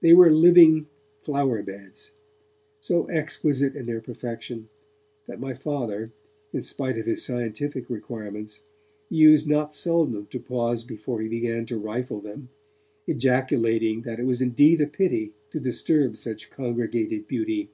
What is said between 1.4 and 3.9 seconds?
beds, so exquisite in